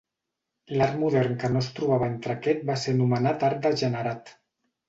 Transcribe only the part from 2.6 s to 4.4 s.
va ser anomenat art degenerat.